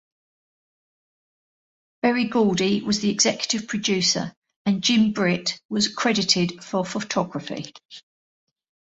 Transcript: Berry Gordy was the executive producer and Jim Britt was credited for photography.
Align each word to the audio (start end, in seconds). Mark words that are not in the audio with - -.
Berry 2.01 2.23
Gordy 2.25 2.81
was 2.81 3.01
the 3.01 3.11
executive 3.11 3.67
producer 3.67 4.33
and 4.65 4.81
Jim 4.81 5.11
Britt 5.13 5.61
was 5.69 5.93
credited 5.93 6.63
for 6.63 6.83
photography. 6.83 7.71